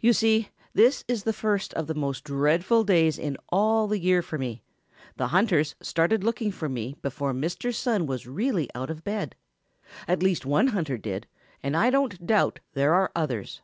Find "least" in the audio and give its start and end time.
10.22-10.44